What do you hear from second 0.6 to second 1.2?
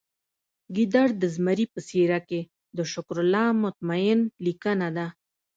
ګیدړ